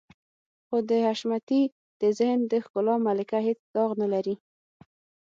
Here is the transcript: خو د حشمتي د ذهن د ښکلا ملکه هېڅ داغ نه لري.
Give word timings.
خو 0.67 0.77
د 0.89 0.91
حشمتي 1.07 1.61
د 2.01 2.03
ذهن 2.17 2.39
د 2.51 2.53
ښکلا 2.63 2.95
ملکه 3.07 3.39
هېڅ 3.47 3.59
داغ 3.75 3.91
نه 4.01 4.07
لري. 4.13 4.35